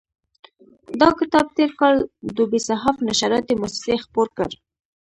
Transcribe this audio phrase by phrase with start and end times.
[1.01, 1.95] دا کتاب تېر کال
[2.35, 4.49] دوبی صحاف نشراتي موسسې خپور کړ.